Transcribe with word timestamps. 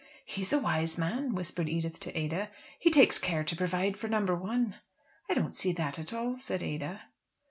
"He 0.25 0.41
is 0.41 0.51
a 0.51 0.57
wise 0.57 0.97
man," 0.97 1.35
whispered 1.35 1.69
Edith 1.69 1.99
to 1.99 2.17
Ada, 2.17 2.49
"he 2.79 2.89
takes 2.89 3.19
care 3.19 3.43
to 3.43 3.55
provide 3.55 3.97
for 3.97 4.07
number 4.07 4.33
one." 4.35 4.77
"I 5.29 5.35
don't 5.35 5.53
see 5.53 5.73
that 5.73 5.99
at 5.99 6.11
all," 6.11 6.39
said 6.39 6.63
Ada. 6.63 7.03